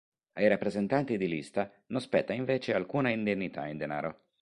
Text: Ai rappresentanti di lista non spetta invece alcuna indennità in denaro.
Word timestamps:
Ai 0.33 0.47
rappresentanti 0.47 1.15
di 1.15 1.27
lista 1.27 1.71
non 1.89 2.01
spetta 2.01 2.33
invece 2.33 2.73
alcuna 2.73 3.11
indennità 3.11 3.67
in 3.67 3.77
denaro. 3.77 4.21